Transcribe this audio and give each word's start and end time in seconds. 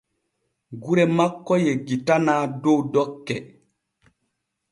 Gure 0.85 1.03
makko 1.17 1.53
yeggitanaa 1.65 2.43
dow 2.63 2.79
dokke. 2.93 3.35